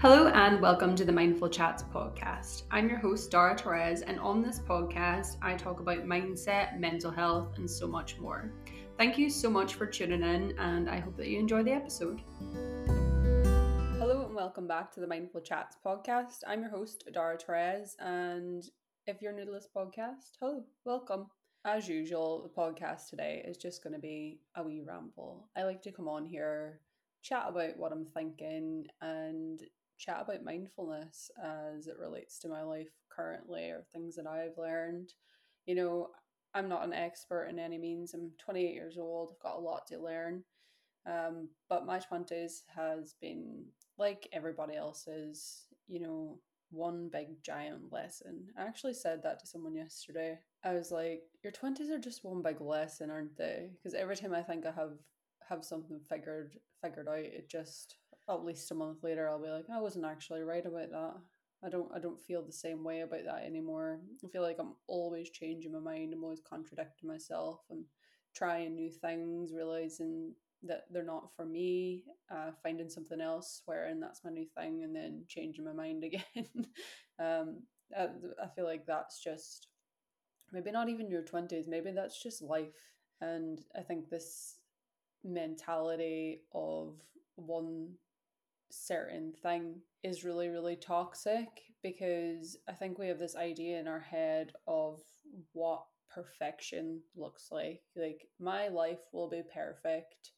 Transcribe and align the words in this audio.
Hello 0.00 0.28
and 0.28 0.62
welcome 0.62 0.96
to 0.96 1.04
the 1.04 1.12
Mindful 1.12 1.50
Chats 1.50 1.82
podcast. 1.82 2.62
I'm 2.70 2.88
your 2.88 2.96
host, 2.96 3.30
Darragh 3.30 3.60
Therese, 3.60 4.00
and 4.00 4.18
on 4.18 4.40
this 4.40 4.58
podcast, 4.58 5.36
I 5.42 5.54
talk 5.54 5.80
about 5.80 6.06
mindset, 6.06 6.80
mental 6.80 7.10
health, 7.10 7.58
and 7.58 7.70
so 7.70 7.86
much 7.86 8.18
more. 8.18 8.50
Thank 8.96 9.18
you 9.18 9.28
so 9.28 9.50
much 9.50 9.74
for 9.74 9.84
tuning 9.84 10.22
in, 10.22 10.58
and 10.58 10.88
I 10.88 11.00
hope 11.00 11.18
that 11.18 11.28
you 11.28 11.38
enjoy 11.38 11.64
the 11.64 11.72
episode. 11.72 12.22
Hello 13.98 14.24
and 14.24 14.34
welcome 14.34 14.66
back 14.66 14.90
to 14.92 15.00
the 15.00 15.06
Mindful 15.06 15.42
Chats 15.42 15.76
podcast. 15.84 16.38
I'm 16.46 16.62
your 16.62 16.70
host, 16.70 17.04
Darragh 17.12 17.42
Therese, 17.42 17.94
and 17.98 18.64
if 19.06 19.20
you're 19.20 19.34
new 19.34 19.44
to 19.44 19.52
this 19.52 19.68
podcast, 19.76 20.38
hello, 20.40 20.64
welcome. 20.86 21.26
As 21.66 21.90
usual, 21.90 22.42
the 22.42 22.48
podcast 22.48 23.10
today 23.10 23.44
is 23.46 23.58
just 23.58 23.84
going 23.84 23.92
to 23.92 24.00
be 24.00 24.40
a 24.54 24.62
wee 24.62 24.80
ramble. 24.80 25.50
I 25.54 25.64
like 25.64 25.82
to 25.82 25.92
come 25.92 26.08
on 26.08 26.24
here, 26.24 26.80
chat 27.22 27.44
about 27.46 27.76
what 27.76 27.92
I'm 27.92 28.06
thinking, 28.06 28.86
and 29.02 29.60
chat 30.00 30.22
about 30.22 30.44
mindfulness 30.44 31.30
as 31.42 31.86
it 31.86 31.98
relates 31.98 32.38
to 32.40 32.48
my 32.48 32.62
life 32.62 32.90
currently 33.14 33.70
or 33.70 33.84
things 33.92 34.16
that 34.16 34.26
I've 34.26 34.56
learned. 34.56 35.12
You 35.66 35.74
know, 35.74 36.08
I'm 36.54 36.68
not 36.68 36.84
an 36.84 36.94
expert 36.94 37.44
in 37.44 37.58
any 37.58 37.78
means. 37.78 38.14
I'm 38.14 38.30
28 38.38 38.74
years 38.74 38.96
old. 38.98 39.30
I've 39.32 39.42
got 39.42 39.58
a 39.58 39.60
lot 39.60 39.86
to 39.88 40.02
learn. 40.02 40.42
Um, 41.06 41.48
but 41.68 41.86
my 41.86 41.98
20s 41.98 42.62
has 42.74 43.14
been 43.20 43.64
like 43.98 44.28
everybody 44.32 44.76
else's, 44.76 45.66
you 45.86 46.00
know, 46.00 46.38
one 46.70 47.08
big 47.12 47.42
giant 47.42 47.92
lesson. 47.92 48.46
I 48.56 48.62
actually 48.62 48.94
said 48.94 49.22
that 49.22 49.40
to 49.40 49.46
someone 49.46 49.74
yesterday. 49.74 50.38
I 50.64 50.72
was 50.72 50.90
like, 50.90 51.22
your 51.42 51.52
20s 51.52 51.90
are 51.90 51.98
just 51.98 52.24
one 52.24 52.42
big 52.42 52.60
lesson, 52.60 53.10
aren't 53.10 53.36
they? 53.36 53.70
Because 53.76 53.94
every 53.94 54.16
time 54.16 54.34
I 54.34 54.42
think 54.42 54.66
I 54.66 54.72
have 54.72 54.98
have 55.48 55.64
something 55.64 56.00
figured 56.08 56.56
figured 56.80 57.08
out, 57.08 57.18
it 57.18 57.50
just 57.50 57.96
at 58.28 58.44
least 58.44 58.70
a 58.70 58.74
month 58.74 59.02
later 59.02 59.28
I'll 59.28 59.42
be 59.42 59.48
like, 59.48 59.70
I 59.72 59.80
wasn't 59.80 60.04
actually 60.06 60.42
right 60.42 60.64
about 60.64 60.90
that. 60.90 61.14
I 61.62 61.68
don't 61.68 61.90
I 61.94 61.98
don't 61.98 62.20
feel 62.20 62.42
the 62.42 62.52
same 62.52 62.84
way 62.84 63.00
about 63.00 63.24
that 63.24 63.44
anymore. 63.44 64.00
I 64.24 64.28
feel 64.28 64.42
like 64.42 64.56
I'm 64.58 64.74
always 64.86 65.30
changing 65.30 65.72
my 65.72 65.78
mind. 65.78 66.12
I'm 66.12 66.24
always 66.24 66.40
contradicting 66.40 67.08
myself 67.08 67.60
and 67.70 67.84
trying 68.34 68.74
new 68.74 68.90
things, 68.90 69.52
realizing 69.52 70.32
that 70.62 70.84
they're 70.90 71.02
not 71.02 71.34
for 71.34 71.44
me, 71.44 72.04
uh, 72.30 72.50
finding 72.62 72.88
something 72.88 73.20
else, 73.20 73.60
swearing 73.64 74.00
that's 74.00 74.24
my 74.24 74.30
new 74.30 74.46
thing, 74.56 74.82
and 74.84 74.94
then 74.94 75.24
changing 75.28 75.64
my 75.64 75.72
mind 75.72 76.04
again. 76.04 76.66
um, 77.18 77.62
I, 77.96 78.08
I 78.42 78.46
feel 78.54 78.64
like 78.64 78.86
that's 78.86 79.22
just 79.22 79.68
maybe 80.52 80.70
not 80.70 80.88
even 80.88 81.10
your 81.10 81.22
20s, 81.22 81.68
maybe 81.68 81.90
that's 81.92 82.22
just 82.22 82.42
life. 82.42 82.74
And 83.20 83.60
I 83.76 83.82
think 83.82 84.08
this 84.08 84.56
mentality 85.24 86.42
of 86.54 86.96
one 87.36 87.90
certain 88.70 89.32
thing 89.42 89.80
is 90.02 90.24
really, 90.24 90.48
really 90.48 90.76
toxic 90.76 91.48
because 91.82 92.56
I 92.68 92.72
think 92.72 92.98
we 92.98 93.08
have 93.08 93.18
this 93.18 93.36
idea 93.36 93.80
in 93.80 93.88
our 93.88 94.00
head 94.00 94.52
of 94.66 95.00
what 95.52 95.84
perfection 96.12 97.00
looks 97.16 97.48
like. 97.50 97.82
Like, 97.96 98.26
my 98.38 98.68
life 98.68 98.98
will 99.12 99.28
be 99.28 99.42
perfect 99.54 100.32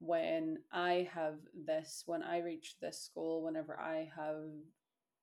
when 0.00 0.58
I 0.72 1.08
have 1.12 1.36
this, 1.66 2.02
when 2.06 2.22
I 2.22 2.40
reach 2.40 2.76
this 2.80 3.10
goal, 3.14 3.44
whenever 3.44 3.78
I 3.80 4.10
have 4.16 4.44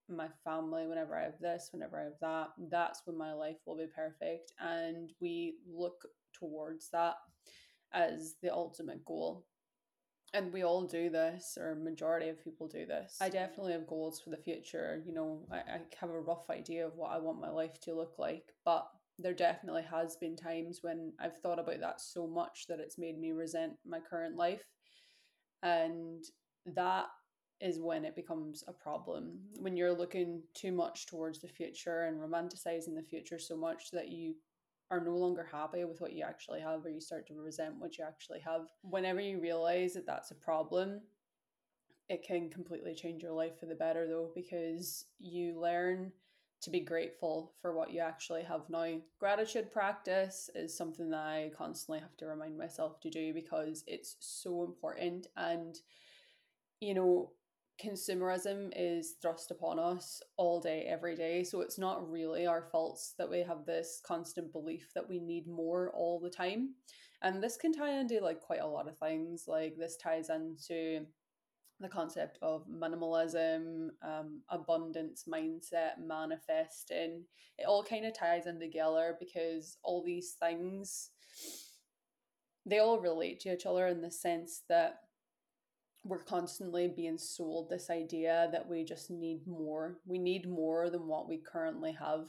my 0.09 0.27
family, 0.43 0.87
whenever 0.87 1.17
I 1.17 1.23
have 1.23 1.39
this, 1.39 1.69
whenever 1.71 1.99
I 1.99 2.05
have 2.05 2.19
that, 2.21 2.47
that's 2.69 3.01
when 3.05 3.17
my 3.17 3.33
life 3.33 3.57
will 3.65 3.77
be 3.77 3.87
perfect. 3.93 4.53
And 4.59 5.11
we 5.19 5.55
look 5.71 6.01
towards 6.33 6.89
that 6.89 7.15
as 7.93 8.35
the 8.41 8.51
ultimate 8.53 9.03
goal 9.05 9.45
and 10.33 10.53
we 10.53 10.63
all 10.63 10.83
do 10.83 11.09
this 11.09 11.57
or 11.59 11.75
majority 11.75 12.29
of 12.29 12.43
people 12.43 12.67
do 12.67 12.85
this. 12.85 13.17
I 13.21 13.29
definitely 13.29 13.73
have 13.73 13.87
goals 13.87 14.19
for 14.19 14.29
the 14.29 14.37
future 14.37 15.03
you 15.05 15.13
know 15.13 15.45
I, 15.51 15.57
I 15.57 15.79
have 15.99 16.09
a 16.09 16.19
rough 16.19 16.49
idea 16.49 16.85
of 16.85 16.95
what 16.95 17.11
i 17.11 17.17
want 17.17 17.41
my 17.41 17.49
life 17.49 17.79
to 17.81 17.93
look 17.93 18.17
like 18.17 18.53
but 18.65 18.87
there 19.19 19.33
definitely 19.33 19.83
has 19.83 20.15
been 20.15 20.35
times 20.35 20.79
when 20.81 21.13
i've 21.19 21.37
thought 21.37 21.59
about 21.59 21.79
that 21.81 22.01
so 22.01 22.27
much 22.27 22.65
that 22.67 22.79
it's 22.79 22.97
made 22.97 23.19
me 23.19 23.31
resent 23.31 23.73
my 23.85 23.99
current 23.99 24.35
life. 24.35 24.63
And 25.63 26.23
that 26.65 27.05
is 27.59 27.79
when 27.79 28.05
it 28.05 28.15
becomes 28.15 28.63
a 28.67 28.73
problem. 28.73 29.39
When 29.59 29.77
you're 29.77 29.93
looking 29.93 30.41
too 30.55 30.71
much 30.71 31.05
towards 31.05 31.39
the 31.39 31.47
future 31.47 32.03
and 32.03 32.19
romanticizing 32.19 32.95
the 32.95 33.05
future 33.07 33.37
so 33.37 33.55
much 33.55 33.91
that 33.91 34.09
you 34.09 34.35
are 34.91 35.03
no 35.03 35.15
longer 35.15 35.47
happy 35.51 35.83
with 35.85 36.01
what 36.01 36.13
you 36.13 36.23
actually 36.23 36.59
have 36.59 36.85
or 36.85 36.89
you 36.89 37.01
start 37.01 37.25
to 37.25 37.33
resent 37.33 37.73
what 37.79 37.97
you 37.97 38.03
actually 38.03 38.39
have 38.39 38.67
whenever 38.83 39.19
you 39.19 39.39
realize 39.39 39.93
that 39.93 40.05
that's 40.05 40.31
a 40.31 40.35
problem 40.35 41.01
it 42.09 42.23
can 42.23 42.49
completely 42.49 42.93
change 42.93 43.23
your 43.23 43.31
life 43.31 43.57
for 43.59 43.65
the 43.65 43.73
better 43.73 44.05
though 44.05 44.29
because 44.35 45.05
you 45.19 45.59
learn 45.59 46.11
to 46.61 46.69
be 46.69 46.79
grateful 46.79 47.53
for 47.61 47.73
what 47.73 47.91
you 47.91 47.99
actually 47.99 48.43
have 48.43 48.69
now. 48.69 48.99
Gratitude 49.19 49.71
practice 49.71 50.49
is 50.53 50.75
something 50.75 51.09
that 51.09 51.25
I 51.25 51.51
constantly 51.57 51.99
have 51.99 52.15
to 52.17 52.27
remind 52.27 52.57
myself 52.57 52.99
to 53.01 53.09
do 53.09 53.33
because 53.33 53.83
it's 53.87 54.15
so 54.19 54.63
important. 54.63 55.27
And, 55.35 55.75
you 56.79 56.93
know, 56.93 57.31
consumerism 57.81 58.71
is 58.75 59.15
thrust 59.21 59.51
upon 59.51 59.79
us 59.79 60.21
all 60.37 60.59
day, 60.59 60.85
every 60.87 61.15
day. 61.15 61.43
So 61.43 61.61
it's 61.61 61.79
not 61.79 62.09
really 62.09 62.45
our 62.45 62.67
faults 62.71 63.13
that 63.17 63.29
we 63.29 63.39
have 63.39 63.65
this 63.65 64.01
constant 64.05 64.51
belief 64.51 64.91
that 64.95 65.07
we 65.07 65.19
need 65.19 65.47
more 65.47 65.91
all 65.95 66.19
the 66.19 66.29
time. 66.29 66.75
And 67.21 67.41
this 67.41 67.57
can 67.57 67.73
tie 67.73 67.99
into 67.99 68.19
like 68.19 68.41
quite 68.41 68.61
a 68.61 68.67
lot 68.67 68.87
of 68.87 68.97
things. 68.97 69.45
Like 69.47 69.75
this 69.77 69.97
ties 69.97 70.29
into 70.29 71.05
the 71.79 71.89
concept 71.89 72.37
of 72.41 72.67
minimalism, 72.67 73.89
um, 74.03 74.41
abundance 74.49 75.25
mindset, 75.27 75.99
manifesting. 75.99 77.23
It 77.57 77.65
all 77.67 77.83
kind 77.83 78.05
of 78.05 78.17
ties 78.17 78.45
in 78.45 78.59
together 78.59 79.15
because 79.19 79.77
all 79.83 80.03
these 80.03 80.35
things 80.39 81.09
they 82.65 82.79
all 82.79 82.99
relate 82.99 83.39
to 83.39 83.53
each 83.53 83.65
other 83.65 83.87
in 83.87 84.01
the 84.01 84.11
sense 84.11 84.61
that 84.69 84.99
we're 86.03 86.23
constantly 86.23 86.87
being 86.87 87.17
sold 87.17 87.69
this 87.69 87.89
idea 87.89 88.49
that 88.51 88.67
we 88.67 88.83
just 88.83 89.11
need 89.11 89.45
more. 89.45 89.99
We 90.05 90.17
need 90.17 90.49
more 90.49 90.89
than 90.89 91.05
what 91.07 91.27
we 91.27 91.37
currently 91.37 91.95
have. 91.99 92.25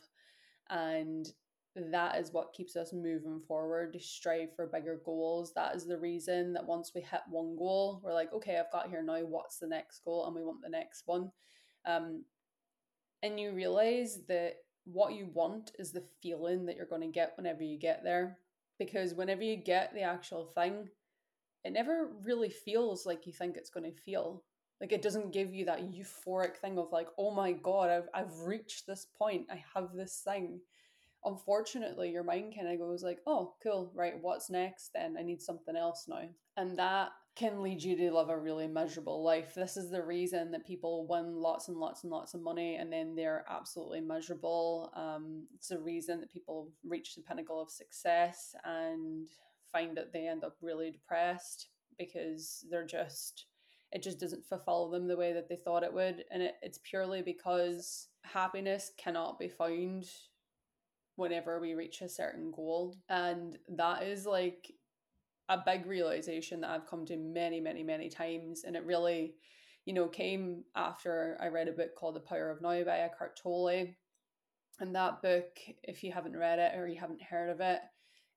And 0.68 1.26
that 1.74 2.16
is 2.16 2.32
what 2.32 2.52
keeps 2.52 2.76
us 2.76 2.92
moving 2.92 3.40
forward 3.48 3.94
to 3.94 3.98
strive 3.98 4.54
for 4.54 4.66
bigger 4.66 5.00
goals. 5.04 5.54
That 5.54 5.74
is 5.74 5.86
the 5.86 5.98
reason 5.98 6.52
that 6.52 6.66
once 6.66 6.92
we 6.94 7.00
hit 7.00 7.22
one 7.30 7.56
goal, 7.56 8.02
we're 8.04 8.12
like, 8.12 8.32
okay, 8.34 8.58
I've 8.58 8.72
got 8.72 8.90
here 8.90 9.02
now. 9.02 9.20
What's 9.20 9.58
the 9.58 9.68
next 9.68 10.04
goal? 10.04 10.26
And 10.26 10.34
we 10.34 10.44
want 10.44 10.60
the 10.62 10.68
next 10.68 11.04
one. 11.06 11.30
Um, 11.86 12.24
and 13.22 13.40
you 13.40 13.52
realize 13.52 14.20
that 14.28 14.56
what 14.84 15.14
you 15.14 15.30
want 15.32 15.72
is 15.78 15.92
the 15.92 16.04
feeling 16.22 16.66
that 16.66 16.76
you're 16.76 16.84
going 16.84 17.02
to 17.02 17.06
get 17.06 17.32
whenever 17.36 17.62
you 17.62 17.78
get 17.78 18.04
there. 18.04 18.36
Because 18.78 19.14
whenever 19.14 19.42
you 19.42 19.56
get 19.56 19.94
the 19.94 20.02
actual 20.02 20.44
thing, 20.44 20.88
it 21.64 21.72
never 21.72 22.10
really 22.24 22.50
feels 22.50 23.06
like 23.06 23.26
you 23.26 23.32
think 23.32 23.56
it's 23.56 23.70
going 23.70 23.90
to 23.90 24.00
feel. 24.00 24.42
Like 24.80 24.92
it 24.92 25.02
doesn't 25.02 25.32
give 25.32 25.54
you 25.54 25.64
that 25.66 25.92
euphoric 25.92 26.56
thing 26.56 26.78
of 26.78 26.90
like, 26.90 27.06
oh 27.16 27.32
my 27.32 27.52
god, 27.52 27.88
I've 27.88 28.08
I've 28.12 28.40
reached 28.40 28.86
this 28.86 29.06
point. 29.16 29.46
I 29.50 29.62
have 29.74 29.92
this 29.94 30.22
thing. 30.24 30.60
Unfortunately, 31.24 32.10
your 32.10 32.24
mind 32.24 32.54
kind 32.56 32.66
of 32.66 32.80
goes 32.80 33.04
like, 33.04 33.20
oh, 33.28 33.54
cool, 33.62 33.92
right, 33.94 34.14
what's 34.20 34.50
next? 34.50 34.90
Then 34.92 35.14
I 35.16 35.22
need 35.22 35.40
something 35.40 35.76
else 35.76 36.06
now. 36.08 36.28
And 36.56 36.76
that 36.78 37.10
can 37.34 37.62
lead 37.62 37.82
you 37.82 37.96
to 37.96 38.12
live 38.12 38.28
a 38.28 38.38
really 38.38 38.66
miserable 38.66 39.22
life. 39.22 39.54
This 39.54 39.76
is 39.76 39.90
the 39.90 40.02
reason 40.02 40.50
that 40.50 40.66
people 40.66 41.06
win 41.08 41.36
lots 41.36 41.68
and 41.68 41.78
lots 41.78 42.02
and 42.02 42.10
lots 42.10 42.34
of 42.34 42.42
money 42.42 42.76
and 42.76 42.92
then 42.92 43.14
they're 43.14 43.44
absolutely 43.48 44.00
miserable. 44.00 44.92
Um, 44.94 45.46
it's 45.54 45.68
the 45.68 45.78
reason 45.78 46.20
that 46.20 46.32
people 46.32 46.70
reach 46.84 47.14
the 47.14 47.22
pinnacle 47.22 47.62
of 47.62 47.70
success 47.70 48.54
and 48.64 49.28
find 49.72 49.96
that 49.96 50.12
they 50.12 50.28
end 50.28 50.44
up 50.44 50.56
really 50.60 50.90
depressed 50.90 51.68
because 51.98 52.64
they're 52.70 52.86
just 52.86 53.46
it 53.92 54.02
just 54.02 54.18
doesn't 54.18 54.46
fulfill 54.46 54.88
them 54.88 55.06
the 55.06 55.16
way 55.16 55.34
that 55.34 55.48
they 55.48 55.56
thought 55.56 55.82
it 55.82 55.92
would. 55.92 56.24
And 56.30 56.42
it, 56.42 56.54
it's 56.62 56.80
purely 56.82 57.20
because 57.20 58.08
happiness 58.22 58.90
cannot 58.96 59.38
be 59.38 59.48
found 59.48 60.06
whenever 61.16 61.60
we 61.60 61.74
reach 61.74 62.00
a 62.00 62.08
certain 62.08 62.50
goal. 62.50 62.96
And 63.10 63.58
that 63.76 64.02
is 64.02 64.24
like 64.24 64.72
a 65.50 65.58
big 65.64 65.84
realization 65.84 66.62
that 66.62 66.70
I've 66.70 66.86
come 66.86 67.04
to 67.06 67.16
many 67.16 67.60
many 67.60 67.82
many 67.82 68.08
times. 68.08 68.64
And 68.64 68.76
it 68.76 68.86
really 68.86 69.34
you 69.84 69.92
know 69.92 70.08
came 70.08 70.64
after 70.74 71.36
I 71.40 71.48
read 71.48 71.68
a 71.68 71.72
book 71.72 71.94
called 71.94 72.16
The 72.16 72.20
Power 72.20 72.50
of 72.50 72.62
Now 72.62 72.82
by 72.84 72.98
Eckhart 72.98 73.36
Tolle. 73.36 73.88
And 74.80 74.94
that 74.94 75.20
book 75.20 75.58
if 75.82 76.02
you 76.02 76.12
haven't 76.12 76.36
read 76.36 76.58
it 76.58 76.78
or 76.78 76.88
you 76.88 76.98
haven't 76.98 77.22
heard 77.22 77.50
of 77.50 77.60
it 77.60 77.80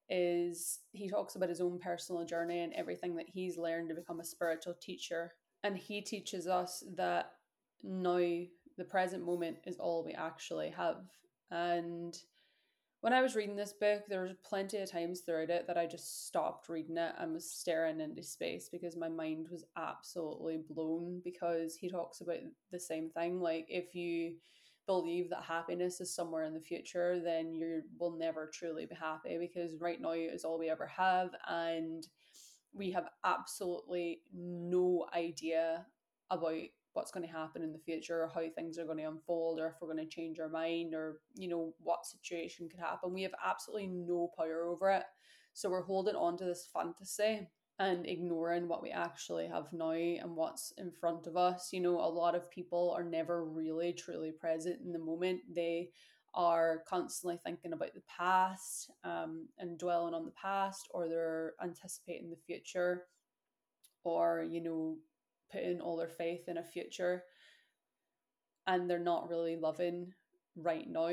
is 0.10 0.80
he 0.92 1.10
talks 1.10 1.36
about 1.36 1.50
his 1.50 1.62
own 1.62 1.80
personal 1.80 2.25
journey 2.25 2.62
and 2.62 2.74
everything 2.74 3.16
that 3.16 3.30
he's 3.30 3.57
learned 3.57 3.90
to 3.90 3.96
become 3.96 4.19
a 4.19 4.25
spiritual 4.25 4.75
teacher. 4.81 5.34
And 5.63 5.78
he 5.78 6.02
teaches 6.02 6.48
us 6.48 6.84
that 6.96 7.31
now 7.84 8.18
the 8.78 8.86
present 8.88 9.25
moment 9.25 9.57
is 9.66 9.78
all 9.78 10.04
we 10.04 10.13
actually 10.13 10.69
have. 10.69 10.98
And 11.52 12.16
when 13.02 13.13
I 13.13 13.22
was 13.22 13.36
reading 13.36 13.56
this 13.56 13.74
book, 13.74 14.04
there 14.10 14.24
was 14.24 14.34
plenty 14.44 14.78
of 14.78 14.92
times 14.92 15.22
throughout 15.22 15.52
it 15.52 15.68
that 15.68 15.78
I 15.78 15.86
just 15.86 16.25
stopped 16.25 16.69
reading 16.69 16.98
it 16.98 17.13
and 17.19 17.34
was 17.34 17.50
staring 17.50 18.01
into 18.01 18.24
space 18.24 18.68
because 18.72 18.96
my 18.96 19.10
mind 19.10 19.48
was 19.51 19.63
absolutely 19.78 20.62
blown 20.69 21.22
because 21.24 21.75
he 21.75 21.88
talks 21.88 22.22
about 22.22 22.40
the 22.72 22.80
same 22.80 23.10
thing. 23.12 23.40
Like, 23.40 23.68
if 23.69 23.94
you 23.94 24.38
believe 24.88 25.30
that 25.30 25.44
happiness 25.44 26.00
is 26.02 26.14
somewhere 26.14 26.44
in 26.44 26.54
the 26.54 26.60
future, 26.60 27.20
then 27.24 27.54
you 27.54 27.82
will 28.00 28.18
never 28.18 28.50
truly 28.54 28.86
be 28.86 28.96
happy 28.96 29.38
because 29.40 29.80
right 29.80 30.00
now 30.00 30.12
is 30.12 30.44
all 30.44 30.60
we 30.60 30.70
ever 30.70 30.88
have. 30.88 31.30
And 31.48 32.06
we 32.74 32.92
have 32.92 33.10
absolutely 33.24 34.22
no 34.34 35.08
idea 35.16 35.86
about 36.30 36.56
what's 36.94 37.12
going 37.12 37.26
to 37.26 37.32
happen 37.32 37.62
in 37.62 37.74
the 37.74 37.80
future 37.80 38.24
or 38.24 38.32
how 38.34 38.42
things 38.56 38.78
are 38.78 38.86
going 38.86 38.98
to 38.98 39.04
unfold 39.04 39.60
or 39.60 39.68
if 39.68 39.74
we're 39.82 39.94
going 39.94 40.08
to 40.08 40.16
change 40.16 40.40
our 40.40 40.50
mind 40.50 40.94
or 40.94 41.20
you 41.36 41.48
know 41.50 41.74
what 41.80 42.06
situation 42.06 42.70
could 42.70 42.80
happen 42.80 43.14
we 43.14 43.22
have 43.22 43.34
absolutely 43.46 43.88
no 43.88 44.32
power 44.38 44.64
over 44.66 44.90
it 44.90 45.04
so 45.54 45.70
we're 45.70 45.84
holding 45.84 46.16
on 46.16 46.38
to 46.38 46.46
this 46.46 46.70
fantasy 46.74 47.50
and 47.77 48.06
ignoring 48.07 48.68
what 48.68 48.81
we 48.81 48.89
actually 48.89 49.48
have 49.48 49.72
now 49.74 49.92
and 49.92 50.36
what's 50.36 50.72
in 50.77 50.92
front 50.92 51.27
of 51.27 51.36
us 51.36 51.69
you 51.74 51.81
know 51.81 52.00
a 52.00 52.07
lot 52.07 52.36
of 52.36 52.50
people 52.50 52.94
are 52.95 53.04
never 53.04 53.44
really 53.44 53.94
truly 53.94 54.31
present 54.31 54.80
in 54.83 54.92
the 54.92 55.00
moment. 55.00 55.42
They 55.54 55.89
are 56.36 56.83
constantly 56.88 57.39
thinking 57.44 57.74
about 57.74 57.94
the 57.94 58.04
past 58.18 58.92
um, 59.06 59.48
and 59.57 59.80
dwelling 59.80 60.13
on 60.13 60.25
the 60.25 60.31
past 60.31 60.88
or 60.92 61.07
they're 61.07 61.54
anticipating 61.63 62.30
the 62.30 62.36
future 62.45 63.06
or 64.04 64.45
you 64.48 64.62
know 64.62 64.98
putting 65.51 65.80
all 65.80 65.95
their 65.95 66.10
faith 66.10 66.48
in 66.48 66.57
a 66.57 66.63
future 66.63 67.24
and 68.68 68.89
they're 68.89 69.00
not 69.00 69.30
really 69.30 69.56
loving 69.56 70.12
right 70.56 70.90
now. 70.90 71.10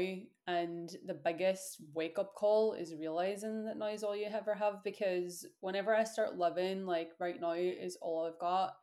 And 0.47 0.95
the 1.07 1.15
biggest 1.15 1.79
wake 1.95 2.19
up 2.19 2.35
call 2.35 2.75
is 2.75 2.95
realizing 2.95 3.65
that 3.65 3.77
now 3.77 3.89
is 3.89 4.03
all 4.03 4.17
you 4.17 4.27
ever 4.27 4.55
have 4.55 4.83
because 4.85 5.47
whenever 5.61 5.95
I 5.95 6.05
start 6.05 6.39
living 6.39 6.87
like 6.87 7.11
right 7.19 7.41
now 7.41 7.53
is 7.53 7.97
all 8.01 8.27
I've 8.27 8.39
got, 8.39 8.77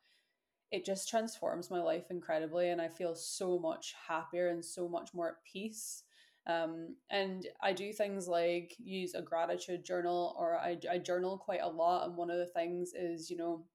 it 0.72 0.86
just 0.86 1.10
transforms 1.10 1.72
my 1.72 1.82
life 1.82 2.12
incredibly 2.12 2.70
and 2.70 2.82
I 2.82 2.88
feel 2.88 3.16
so 3.16 3.58
much 3.58 3.96
happier 4.08 4.50
and 4.50 4.64
so 4.64 4.88
much 4.88 5.14
more 5.14 5.30
at 5.30 5.44
peace. 5.52 6.04
Um, 6.48 6.96
and 7.10 7.48
I 7.62 7.74
do 7.74 7.92
things 7.92 8.28
like 8.28 8.76
use 8.80 9.14
a 9.14 9.22
gratitude 9.22 9.84
journal 9.84 10.36
or 10.38 10.58
I, 10.58 10.78
I 10.90 10.98
journal 10.98 11.38
quite 11.38 11.62
a 11.62 11.68
lot. 11.68 12.08
And 12.08 12.16
one 12.16 12.32
of 12.32 12.38
the 12.38 12.46
things 12.46 12.94
is, 12.94 13.30
you 13.30 13.38
know, 13.38 13.66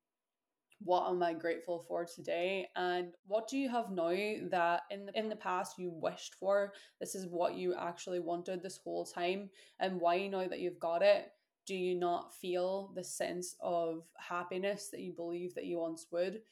what 0.80 1.08
am 1.08 1.22
I 1.22 1.32
grateful 1.32 1.84
for 1.88 2.04
today? 2.04 2.68
And 2.76 3.12
what 3.26 3.48
do 3.48 3.56
you 3.56 3.68
have 3.68 3.90
now 3.90 4.14
that 4.50 4.82
in 4.90 5.06
the, 5.06 5.18
in 5.18 5.28
the 5.28 5.36
past 5.36 5.78
you 5.78 5.90
wished 5.90 6.34
for 6.34 6.72
this 7.00 7.14
is 7.14 7.26
what 7.26 7.54
you 7.54 7.74
actually 7.74 8.20
wanted 8.20 8.62
this 8.62 8.78
whole 8.82 9.04
time 9.04 9.50
and 9.80 10.00
why 10.00 10.26
now 10.26 10.46
that 10.46 10.60
you've 10.60 10.80
got 10.80 11.02
it 11.02 11.32
do 11.66 11.74
you 11.74 11.94
not 11.94 12.34
feel 12.34 12.92
the 12.94 13.04
sense 13.04 13.56
of 13.60 14.04
happiness 14.18 14.90
that 14.90 15.00
you 15.00 15.12
believe 15.12 15.54
that 15.54 15.64
you 15.64 15.78
once 15.78 16.06
would? 16.10 16.42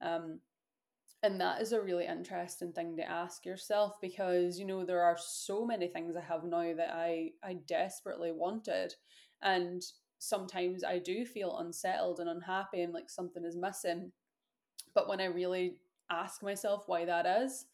Um, 0.00 0.40
and 1.22 1.40
that 1.40 1.60
is 1.60 1.72
a 1.72 1.80
really 1.80 2.06
interesting 2.06 2.72
thing 2.72 2.96
to 2.96 3.08
ask 3.08 3.44
yourself 3.46 4.00
because 4.00 4.58
you 4.58 4.64
know 4.64 4.84
there 4.84 5.02
are 5.02 5.16
so 5.16 5.64
many 5.64 5.86
things 5.86 6.16
i 6.16 6.20
have 6.20 6.42
now 6.42 6.74
that 6.74 6.90
i 6.92 7.30
i 7.44 7.54
desperately 7.66 8.32
wanted. 8.32 8.94
And 9.42 9.82
sometimes 10.22 10.84
I 10.84 11.00
do 11.00 11.24
feel 11.26 11.58
unsettled 11.58 12.20
and 12.20 12.30
unhappy 12.30 12.82
and 12.82 12.92
like 12.92 13.10
something 13.10 13.44
is 13.44 13.56
missing. 13.56 14.12
But 14.94 15.08
when 15.08 15.20
I 15.20 15.24
really 15.24 15.78
ask 16.10 16.44
myself 16.44 16.84
why 16.86 17.04
that 17.04 17.26
is, 17.26 17.66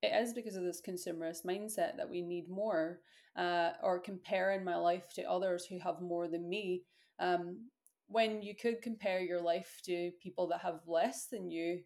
it 0.00 0.12
is 0.14 0.32
because 0.32 0.54
of 0.54 0.62
this 0.62 0.80
consumerist 0.80 1.44
mindset 1.44 1.96
that 1.96 2.08
we 2.08 2.22
need 2.22 2.48
more, 2.48 3.00
uh, 3.34 3.70
or 3.82 3.98
comparing 3.98 4.62
my 4.62 4.76
life 4.76 5.12
to 5.16 5.28
others 5.28 5.66
who 5.66 5.80
have 5.80 6.00
more 6.00 6.28
than 6.28 6.48
me. 6.48 6.84
Um, 7.18 7.68
when 8.06 8.42
you 8.42 8.54
could 8.54 8.80
compare 8.80 9.20
your 9.20 9.40
life 9.40 9.80
to 9.86 10.12
people 10.22 10.46
that 10.48 10.60
have 10.60 10.80
less 10.86 11.26
than 11.26 11.50
you, 11.50 11.80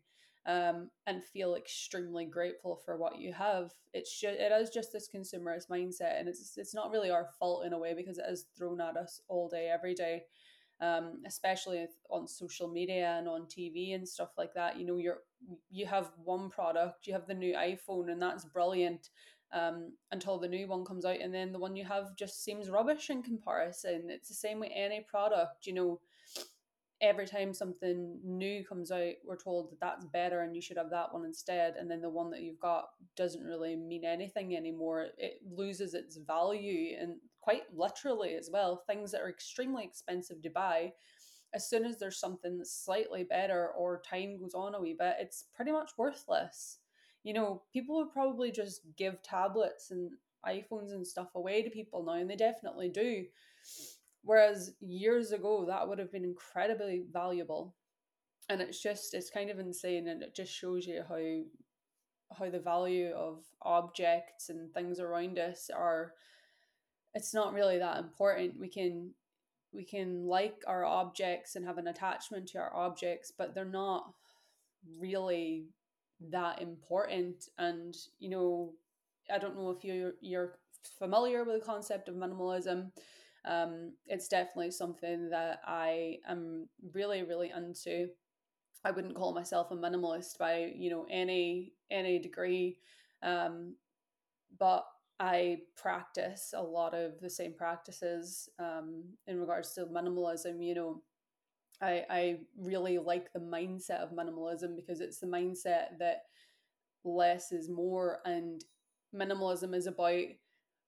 um, 0.46 0.90
and 1.06 1.24
feel 1.24 1.54
extremely 1.54 2.24
grateful 2.24 2.80
for 2.84 2.96
what 2.96 3.18
you 3.18 3.32
have. 3.32 3.72
It's 3.94 4.18
just 4.18 4.38
it 4.38 4.52
is 4.52 4.70
just 4.70 4.92
this 4.92 5.08
consumerist 5.14 5.68
mindset, 5.70 6.18
and 6.18 6.28
it's 6.28 6.56
it's 6.56 6.74
not 6.74 6.90
really 6.90 7.10
our 7.10 7.28
fault 7.38 7.64
in 7.64 7.72
a 7.72 7.78
way 7.78 7.94
because 7.94 8.18
it 8.18 8.24
is 8.28 8.46
thrown 8.56 8.80
at 8.80 8.96
us 8.96 9.20
all 9.28 9.48
day, 9.48 9.70
every 9.72 9.94
day. 9.94 10.24
Um, 10.80 11.22
especially 11.26 11.86
on 12.10 12.26
social 12.26 12.66
media 12.66 13.14
and 13.16 13.28
on 13.28 13.42
TV 13.42 13.94
and 13.94 14.08
stuff 14.08 14.30
like 14.36 14.52
that. 14.54 14.80
You 14.80 14.86
know, 14.86 14.96
you're 14.96 15.20
you 15.70 15.86
have 15.86 16.10
one 16.24 16.50
product, 16.50 17.06
you 17.06 17.12
have 17.12 17.28
the 17.28 17.34
new 17.34 17.54
iPhone, 17.54 18.10
and 18.10 18.20
that's 18.20 18.44
brilliant. 18.44 19.10
Um, 19.52 19.92
until 20.10 20.38
the 20.38 20.48
new 20.48 20.66
one 20.66 20.82
comes 20.84 21.04
out, 21.04 21.20
and 21.20 21.32
then 21.32 21.52
the 21.52 21.58
one 21.58 21.76
you 21.76 21.84
have 21.84 22.16
just 22.16 22.42
seems 22.42 22.70
rubbish 22.70 23.10
in 23.10 23.22
comparison. 23.22 24.04
It's 24.08 24.28
the 24.28 24.34
same 24.34 24.58
with 24.58 24.70
any 24.74 25.04
product, 25.08 25.66
you 25.66 25.74
know 25.74 26.00
every 27.02 27.26
time 27.26 27.52
something 27.52 28.18
new 28.24 28.64
comes 28.64 28.92
out, 28.92 29.14
we're 29.26 29.36
told 29.36 29.70
that 29.70 29.80
that's 29.80 30.06
better 30.06 30.40
and 30.42 30.54
you 30.54 30.62
should 30.62 30.76
have 30.76 30.90
that 30.90 31.12
one 31.12 31.24
instead. 31.26 31.74
And 31.76 31.90
then 31.90 32.00
the 32.00 32.08
one 32.08 32.30
that 32.30 32.42
you've 32.42 32.60
got 32.60 32.84
doesn't 33.16 33.44
really 33.44 33.74
mean 33.74 34.04
anything 34.04 34.56
anymore. 34.56 35.08
It 35.18 35.40
loses 35.44 35.94
its 35.94 36.16
value 36.16 36.96
and 36.98 37.16
quite 37.40 37.64
literally 37.74 38.34
as 38.34 38.48
well. 38.52 38.84
Things 38.86 39.10
that 39.10 39.20
are 39.20 39.28
extremely 39.28 39.84
expensive 39.84 40.40
to 40.42 40.50
buy, 40.50 40.92
as 41.54 41.68
soon 41.68 41.84
as 41.84 41.98
there's 41.98 42.20
something 42.20 42.60
slightly 42.64 43.24
better 43.24 43.68
or 43.76 44.00
time 44.08 44.38
goes 44.38 44.54
on 44.54 44.76
a 44.76 44.80
wee 44.80 44.96
bit, 44.98 45.16
it's 45.18 45.46
pretty 45.54 45.72
much 45.72 45.90
worthless. 45.98 46.78
You 47.24 47.34
know, 47.34 47.62
people 47.72 47.96
would 47.96 48.12
probably 48.12 48.52
just 48.52 48.82
give 48.96 49.22
tablets 49.22 49.90
and 49.90 50.12
iPhones 50.46 50.92
and 50.92 51.06
stuff 51.06 51.34
away 51.34 51.62
to 51.62 51.70
people 51.70 52.04
now, 52.04 52.14
and 52.14 52.30
they 52.30 52.36
definitely 52.36 52.88
do 52.88 53.24
Whereas 54.24 54.72
years 54.80 55.32
ago, 55.32 55.64
that 55.66 55.88
would 55.88 55.98
have 55.98 56.12
been 56.12 56.24
incredibly 56.24 57.04
valuable. 57.12 57.74
And 58.48 58.60
it's 58.60 58.80
just, 58.80 59.14
it's 59.14 59.30
kind 59.30 59.50
of 59.50 59.58
insane. 59.58 60.08
And 60.08 60.22
it 60.22 60.34
just 60.34 60.52
shows 60.52 60.86
you 60.86 61.02
how 61.08 61.18
how 62.38 62.50
the 62.50 62.58
value 62.58 63.10
of 63.14 63.44
objects 63.62 64.48
and 64.48 64.72
things 64.72 65.00
around 65.00 65.38
us 65.38 65.70
are 65.74 66.14
it's 67.14 67.34
not 67.34 67.52
really 67.52 67.78
that 67.78 67.98
important 67.98 68.58
we 68.58 68.68
can 68.68 69.10
we 69.72 69.84
can 69.84 70.24
like 70.26 70.62
our 70.66 70.84
objects 70.84 71.56
and 71.56 71.64
have 71.64 71.78
an 71.78 71.88
attachment 71.88 72.48
to 72.48 72.58
our 72.58 72.74
objects 72.74 73.32
but 73.36 73.54
they're 73.54 73.64
not 73.64 74.12
really 75.00 75.66
that 76.30 76.60
important 76.60 77.48
and 77.58 77.96
you 78.18 78.30
know 78.30 78.72
i 79.32 79.38
don't 79.38 79.56
know 79.56 79.70
if 79.70 79.84
you're 79.84 80.12
you're 80.20 80.54
familiar 80.98 81.44
with 81.44 81.60
the 81.60 81.66
concept 81.66 82.08
of 82.08 82.14
minimalism 82.14 82.90
um, 83.44 83.92
it's 84.06 84.28
definitely 84.28 84.70
something 84.70 85.30
that 85.30 85.60
I 85.66 86.18
am 86.28 86.68
really, 86.92 87.22
really 87.22 87.52
into. 87.54 88.08
I 88.84 88.90
wouldn't 88.90 89.14
call 89.14 89.34
myself 89.34 89.70
a 89.70 89.76
minimalist 89.76 90.38
by 90.38 90.72
you 90.76 90.90
know 90.90 91.06
any 91.10 91.72
any 91.90 92.18
degree, 92.18 92.78
um, 93.22 93.76
but 94.58 94.84
I 95.20 95.58
practice 95.76 96.52
a 96.56 96.62
lot 96.62 96.94
of 96.94 97.20
the 97.20 97.30
same 97.30 97.54
practices 97.54 98.48
um, 98.58 99.04
in 99.26 99.38
regards 99.38 99.72
to 99.74 99.86
minimalism. 99.86 100.64
You 100.64 100.74
know, 100.74 101.02
I 101.80 102.04
I 102.10 102.38
really 102.58 102.98
like 102.98 103.32
the 103.32 103.40
mindset 103.40 104.00
of 104.00 104.12
minimalism 104.12 104.76
because 104.76 105.00
it's 105.00 105.18
the 105.18 105.26
mindset 105.26 105.98
that 105.98 106.24
less 107.04 107.52
is 107.52 107.68
more, 107.68 108.18
and 108.24 108.64
minimalism 109.14 109.74
is 109.74 109.86
about 109.86 110.24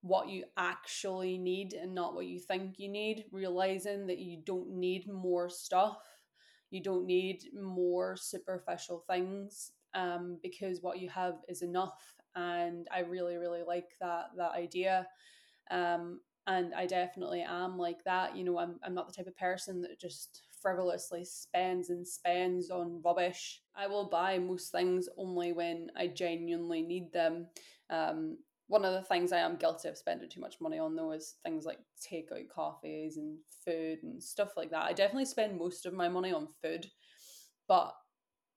what 0.05 0.29
you 0.29 0.45
actually 0.59 1.39
need 1.39 1.73
and 1.73 1.95
not 1.95 2.15
what 2.15 2.27
you 2.27 2.39
think 2.39 2.79
you 2.79 2.91
need, 2.91 3.25
realizing 3.33 4.07
that 4.07 4.19
you 4.19 4.37
don't 4.45 4.69
need 4.69 5.11
more 5.11 5.49
stuff, 5.49 5.97
you 6.71 6.83
don't 6.83 7.07
need 7.07 7.45
more 7.59 8.15
superficial 8.15 9.03
things 9.09 9.73
um, 9.95 10.39
because 10.43 10.83
what 10.83 10.99
you 10.99 11.09
have 11.09 11.37
is 11.49 11.63
enough. 11.63 12.15
And 12.37 12.87
I 12.93 13.01
really, 13.01 13.37
really 13.37 13.63
like 13.67 13.93
that 14.03 14.27
that 14.37 14.53
idea. 14.53 15.07
Um, 15.71 16.21
and 16.47 16.75
I 16.75 16.85
definitely 16.85 17.41
am 17.41 17.79
like 17.79 18.05
that. 18.05 18.37
You 18.37 18.45
know, 18.45 18.59
I'm, 18.59 18.79
I'm 18.85 18.93
not 18.93 19.07
the 19.07 19.15
type 19.15 19.27
of 19.27 19.39
person 19.39 19.81
that 19.83 19.99
just 19.99 20.43
frivolously 20.61 21.25
spends 21.25 21.89
and 21.89 22.07
spends 22.07 22.69
on 22.69 23.01
rubbish. 23.03 23.63
I 23.75 23.87
will 23.87 24.11
buy 24.11 24.39
most 24.39 24.71
things 24.71 25.09
only 25.17 25.55
when 25.55 25.91
I 25.97 26.09
genuinely 26.09 26.83
need 26.83 27.11
them. 27.11 27.47
Um, 27.89 28.37
one 28.67 28.85
of 28.85 28.93
the 28.95 29.03
things 29.03 29.33
I 29.33 29.39
am 29.39 29.57
guilty 29.57 29.89
of 29.89 29.99
spending 29.99 30.29
too 30.29 30.41
much 30.41 30.61
money 30.61 30.79
on 30.79 30.97
though 30.97 31.13
is 31.13 31.37
things 31.45 31.65
like 31.65 31.79
takeout 32.01 32.49
coffees 32.49 33.17
and 33.19 33.39
food 33.65 33.99
and 34.03 34.23
stuff 34.23 34.57
like 34.57 34.71
that. 34.71 34.85
I 34.85 34.93
definitely 34.93 35.27
spend 35.27 35.59
most 35.59 35.87
of 35.87 35.93
my 35.93 36.09
money 36.09 36.33
on 36.33 36.49
food, 36.63 36.87
but 37.69 37.95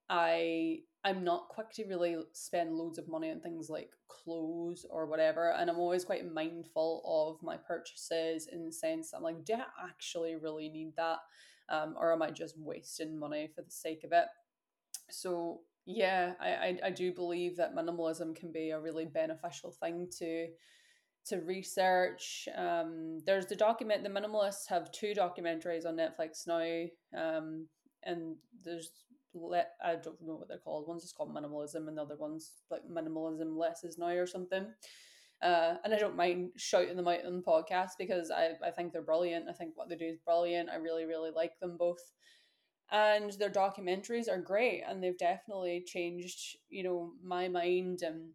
I 0.10 0.80
I'm 1.04 1.24
not 1.24 1.50
quick 1.50 1.72
to 1.74 1.86
really 1.86 2.18
spend 2.34 2.76
loads 2.76 2.98
of 2.98 3.08
money 3.08 3.32
on 3.32 3.40
things 3.40 3.70
like 3.70 3.92
clothes 4.08 4.86
or 4.90 5.06
whatever. 5.06 5.52
And 5.52 5.70
I'm 5.70 5.80
always 5.80 6.04
quite 6.04 6.32
mindful 6.32 7.02
of 7.06 7.46
my 7.46 7.56
purchases 7.56 8.48
in 8.52 8.66
the 8.66 8.72
sense 8.72 9.14
I'm 9.14 9.24
like, 9.24 9.46
do 9.46 9.54
I 9.54 9.66
actually 9.90 10.36
really 10.36 10.70
need 10.70 10.94
that? 10.98 11.20
Um, 11.70 11.96
or 11.98 12.14
am 12.14 12.22
I 12.22 12.32
just 12.32 12.58
wasting 12.58 13.18
money 13.18 13.50
for 13.54 13.62
the 13.62 13.72
sake 13.72 14.04
of 14.04 14.12
it? 14.12 14.26
So 15.10 15.62
yeah, 15.88 16.34
I, 16.42 16.50
I, 16.50 16.80
I 16.86 16.90
do 16.92 17.14
believe 17.14 17.56
that 17.58 17.74
minimalism 17.74 18.36
can 18.36 18.52
be 18.52 18.72
a 18.72 18.80
really 18.80 19.06
beneficial 19.06 19.72
thing 19.72 20.10
to 20.20 20.48
to 21.28 21.38
research. 21.38 22.48
Um, 22.56 23.20
there's 23.26 23.46
the 23.48 23.56
document. 23.56 24.04
The 24.04 24.10
minimalists 24.10 24.68
have 24.68 24.92
two 24.92 25.14
documentaries 25.14 25.86
on 25.86 25.96
Netflix 25.96 26.46
now, 26.46 26.88
um, 27.18 27.68
and 28.04 28.36
there's 28.66 28.92
let 29.34 29.72
I 29.84 29.96
don't 29.96 30.22
know 30.22 30.36
what 30.36 30.50
they're 30.50 30.58
called. 30.58 30.90
One's 30.90 31.04
just 31.04 31.16
called 31.16 31.34
minimalism, 31.34 31.88
and 31.88 31.98
the 31.98 32.02
other 32.02 32.18
one's 32.18 32.52
like 32.70 32.82
minimalism 32.92 33.58
less 33.58 33.86
is 33.86 33.98
now 33.98 34.10
or 34.10 34.28
something. 34.28 34.68
Uh, 35.42 35.76
and 35.86 35.94
I 35.94 35.98
don't 36.00 36.18
mind 36.18 36.50
shouting 36.58 36.98
them 36.98 37.08
out 37.08 37.24
on 37.26 37.38
the 37.38 37.44
podcast 37.44 37.92
because 37.98 38.30
I, 38.30 38.50
I 38.66 38.72
think 38.72 38.92
they're 38.92 39.04
brilliant. 39.04 39.48
I 39.48 39.54
think 39.54 39.72
what 39.76 39.88
they 39.88 39.96
do 39.96 40.06
is 40.06 40.18
brilliant. 40.26 40.70
I 40.70 40.76
really, 40.76 41.06
really 41.06 41.30
like 41.34 41.52
them 41.62 41.78
both. 41.78 42.02
And 42.92 43.34
their 43.34 43.50
documentaries 43.50 44.30
are 44.30 44.40
great 44.40 44.84
and 44.88 45.04
they've 45.04 45.18
definitely 45.18 45.84
changed, 45.86 46.58
you 46.70 46.84
know, 46.84 47.12
my 47.22 47.48
mind 47.48 48.02
and 48.02 48.30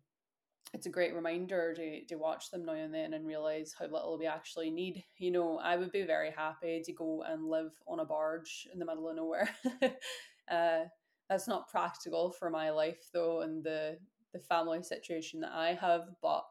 it's 0.75 0.87
a 0.87 0.91
great 0.91 1.15
reminder 1.15 1.75
to, 1.75 2.05
to 2.07 2.17
watch 2.17 2.51
them 2.51 2.65
now 2.65 2.73
and 2.73 2.95
then 2.95 3.13
and 3.13 3.27
realize 3.27 3.75
how 3.79 3.87
little 3.87 4.19
we 4.19 4.27
actually 4.27 4.71
need. 4.71 5.05
You 5.19 5.31
know, 5.31 5.59
I 5.59 5.77
would 5.77 5.93
be 5.93 6.03
very 6.03 6.31
happy 6.31 6.83
to 6.85 6.93
go 6.93 7.23
and 7.27 7.49
live 7.49 7.73
on 7.87 8.01
a 8.01 8.05
barge 8.05 8.67
in 8.73 8.79
the 8.79 8.87
middle 8.87 9.09
of 9.09 9.17
nowhere. 9.17 9.51
uh, 10.51 10.85
that's 11.29 11.49
not 11.49 11.69
practical 11.69 12.31
for 12.31 12.51
my 12.51 12.71
life 12.71 13.09
though, 13.13 13.41
and 13.43 13.63
the 13.63 13.99
the 14.33 14.39
family 14.39 14.83
situation 14.83 15.41
that 15.41 15.53
I 15.53 15.75
have. 15.75 16.09
But 16.23 16.45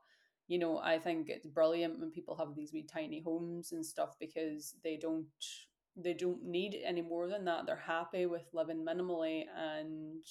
you 0.48 0.60
know, 0.60 0.79
I 0.79 1.00
think 1.00 1.29
it's 1.29 1.48
brilliant 1.48 2.00
when 2.00 2.12
people 2.12 2.36
have 2.36 2.55
these 2.55 2.74
wee 2.74 2.86
tiny 2.91 3.22
homes 3.22 3.72
and 3.72 3.86
stuff 3.86 4.15
because 4.20 4.75
they 4.84 4.98
don't 4.98 5.25
they 5.95 6.13
don't 6.13 6.43
need 6.43 6.77
any 6.83 7.01
more 7.01 7.27
than 7.27 7.45
that. 7.45 7.65
They're 7.65 7.75
happy 7.75 8.25
with 8.25 8.43
living 8.53 8.86
minimally 8.86 9.43
and 9.57 10.24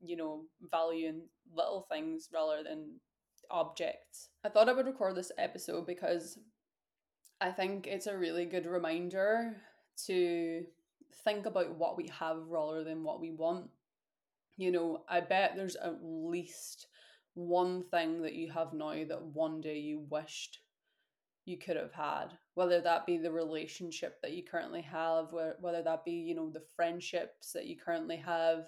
you 0.00 0.16
know 0.16 0.42
valuing 0.70 1.22
little 1.54 1.86
things 1.90 2.28
rather 2.32 2.62
than 2.62 3.00
objects. 3.50 4.30
I 4.44 4.48
thought 4.48 4.68
I 4.68 4.72
would 4.72 4.86
record 4.86 5.14
this 5.14 5.32
episode 5.38 5.86
because 5.86 6.38
I 7.40 7.50
think 7.50 7.86
it's 7.86 8.06
a 8.06 8.16
really 8.16 8.44
good 8.46 8.66
reminder 8.66 9.56
to 10.06 10.64
think 11.24 11.46
about 11.46 11.76
what 11.76 11.96
we 11.96 12.08
have 12.18 12.38
rather 12.48 12.84
than 12.84 13.02
what 13.02 13.20
we 13.20 13.30
want. 13.30 13.68
You 14.56 14.72
know, 14.72 15.04
I 15.08 15.20
bet 15.20 15.52
there's 15.54 15.76
at 15.76 15.98
least 16.02 16.86
one 17.34 17.84
thing 17.90 18.22
that 18.22 18.34
you 18.34 18.50
have 18.52 18.72
now 18.72 19.04
that 19.04 19.22
one 19.22 19.60
day 19.60 19.78
you 19.78 20.06
wished 20.08 20.60
you 21.46 21.56
could 21.56 21.76
have 21.76 21.92
had 21.92 22.26
whether 22.54 22.80
that 22.80 23.06
be 23.06 23.16
the 23.16 23.30
relationship 23.30 24.20
that 24.20 24.32
you 24.32 24.42
currently 24.42 24.82
have 24.82 25.28
whether 25.60 25.82
that 25.82 26.04
be 26.04 26.12
you 26.12 26.34
know 26.34 26.50
the 26.50 26.62
friendships 26.74 27.52
that 27.52 27.66
you 27.66 27.76
currently 27.76 28.16
have 28.16 28.64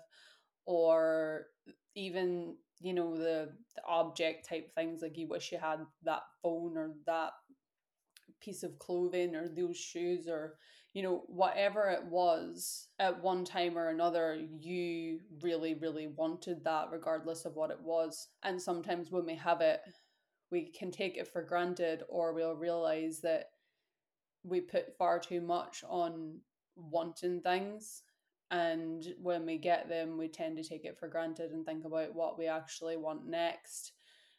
or 0.64 1.46
even 1.94 2.54
you 2.80 2.94
know 2.94 3.16
the, 3.16 3.50
the 3.74 3.82
object 3.86 4.48
type 4.48 4.72
things 4.74 5.02
like 5.02 5.18
you 5.18 5.28
wish 5.28 5.52
you 5.52 5.58
had 5.58 5.80
that 6.04 6.22
phone 6.42 6.76
or 6.76 6.92
that 7.06 7.32
piece 8.40 8.62
of 8.62 8.78
clothing 8.78 9.34
or 9.34 9.48
those 9.48 9.76
shoes 9.76 10.28
or 10.28 10.54
you 10.94 11.02
know 11.02 11.22
whatever 11.26 11.88
it 11.88 12.04
was 12.04 12.88
at 12.98 13.22
one 13.22 13.44
time 13.44 13.76
or 13.76 13.88
another 13.88 14.40
you 14.58 15.18
really 15.42 15.74
really 15.74 16.08
wanted 16.16 16.62
that 16.64 16.86
regardless 16.92 17.44
of 17.44 17.54
what 17.54 17.70
it 17.70 17.80
was. 17.82 18.28
And 18.42 18.60
sometimes 18.60 19.10
when 19.10 19.26
we 19.26 19.34
have 19.36 19.60
it 19.60 19.80
we 20.50 20.70
can 20.70 20.90
take 20.90 21.16
it 21.16 21.28
for 21.28 21.42
granted 21.42 22.02
or 22.08 22.32
we'll 22.32 22.54
realize 22.54 23.20
that 23.20 23.46
we 24.42 24.60
put 24.60 24.96
far 24.96 25.18
too 25.18 25.40
much 25.40 25.84
on 25.88 26.40
wanting 26.76 27.40
things. 27.40 28.02
And 28.50 29.06
when 29.20 29.44
we 29.44 29.58
get 29.58 29.88
them 29.88 30.16
we 30.16 30.28
tend 30.28 30.56
to 30.56 30.62
take 30.64 30.84
it 30.84 30.98
for 30.98 31.08
granted 31.08 31.50
and 31.50 31.66
think 31.66 31.84
about 31.84 32.14
what 32.14 32.38
we 32.38 32.46
actually 32.46 32.96
want 32.96 33.26
next. 33.26 33.92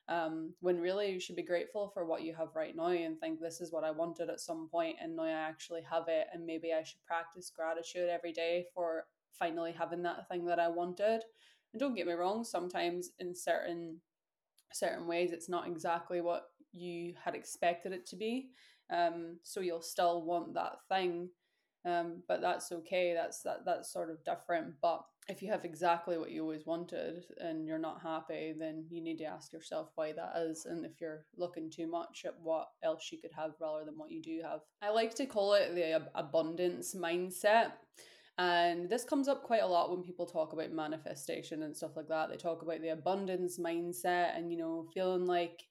Um, 0.08 0.56
when 0.60 0.80
really 0.80 1.12
you 1.12 1.20
should 1.20 1.36
be 1.36 1.44
grateful 1.44 1.92
for 1.94 2.04
what 2.04 2.24
you 2.24 2.34
have 2.34 2.56
right 2.56 2.76
now 2.76 2.88
and 2.88 3.20
think 3.20 3.40
this 3.40 3.62
is 3.62 3.72
what 3.72 3.84
i 3.84 3.92
wanted 3.92 4.28
at 4.32 4.40
some 4.40 4.68
point 4.68 4.96
and 5.00 5.16
now 5.16 5.22
i 5.22 5.30
actually 5.30 5.84
have 5.84 6.06
it 6.08 6.26
and 6.34 6.44
maybe 6.44 6.74
i 6.74 6.82
should 6.82 7.06
practice 7.06 7.52
gratitude 7.56 8.10
every 8.10 8.34
day 8.34 8.66
for 8.74 9.04
finally 9.34 9.72
having 9.72 10.02
that 10.02 10.28
thing 10.28 10.46
that 10.46 10.58
i 10.58 10.68
wanted. 10.68 11.22
And 11.74 11.80
don't 11.80 11.94
get 11.94 12.08
me 12.08 12.14
wrong 12.14 12.44
sometimes 12.44 13.12
in 13.20 13.36
certain 13.36 14.02
certain 14.74 15.08
ways 15.08 15.32
it's 15.32 15.50
not 15.50 15.68
exactly 15.68 16.22
what 16.22 16.44
you 16.74 17.14
had 17.24 17.36
expected 17.36 17.94
it 17.94 18.06
to 18.08 18.16
be. 18.16 18.50
Um, 18.92 19.38
so 19.44 19.60
you'll 19.60 19.82
still 19.82 20.24
want 20.24 20.54
that 20.56 20.78
thing 20.90 21.30
um, 21.86 22.24
but 22.28 22.42
that's 22.42 22.72
okay 22.72 23.14
that's 23.14 23.42
that 23.44 23.64
that's 23.66 23.92
sort 23.92 24.10
of 24.10 24.24
different. 24.24 24.74
But 24.82 25.04
if 25.30 25.42
you 25.42 25.52
have 25.52 25.64
exactly 25.64 26.18
what 26.18 26.32
you 26.32 26.42
always 26.42 26.66
wanted 26.66 27.24
and 27.38 27.66
you're 27.66 27.78
not 27.78 28.02
happy 28.02 28.54
then 28.58 28.86
you 28.90 29.00
need 29.00 29.18
to 29.20 29.26
ask 29.26 29.54
yourself 29.54 29.92
why 29.94 30.12
that 30.12 30.34
is 30.38 30.66
and 30.66 30.84
if 30.84 31.00
you're 31.00 31.24
looking 31.38 31.70
too 31.70 31.86
much 31.86 32.24
at 32.26 32.34
what 32.42 32.68
else 32.84 33.10
you 33.12 33.20
could 33.20 33.32
have 33.36 33.52
rather 33.62 33.86
than 33.86 33.96
what 33.96 34.12
you 34.12 34.22
do 34.22 34.42
have. 34.44 34.62
I 34.82 34.90
like 34.90 35.14
to 35.16 35.26
call 35.26 35.54
it 35.54 35.76
the 35.76 36.04
abundance 36.16 36.96
mindset 36.96 37.74
and 38.40 38.90
this 38.90 39.04
comes 39.04 39.28
up 39.28 39.44
quite 39.44 39.64
a 39.64 39.68
lot 39.68 39.92
when 39.92 40.02
people 40.02 40.26
talk 40.26 40.54
about 40.54 40.72
manifestation 40.72 41.64
and 41.64 41.76
stuff 41.76 41.98
like 41.98 42.08
that. 42.08 42.30
They 42.30 42.38
talk 42.38 42.62
about 42.62 42.82
the 42.82 42.94
abundance 42.94 43.60
mindset 43.60 44.38
and, 44.38 44.50
you 44.50 44.58
know, 44.58 44.88
feeling 44.94 45.26
like 45.26 45.62